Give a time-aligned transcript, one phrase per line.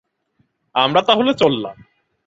[0.75, 1.75] আমরা তাহলে চললাম।